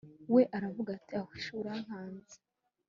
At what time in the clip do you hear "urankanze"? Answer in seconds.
1.61-2.35